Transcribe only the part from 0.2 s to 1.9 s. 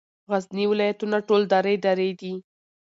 غرني ولایتونه ټول درې